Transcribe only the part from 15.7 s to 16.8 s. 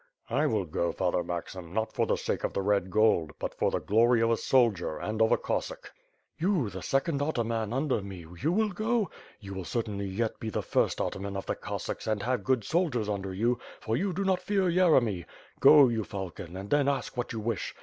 you falcon, and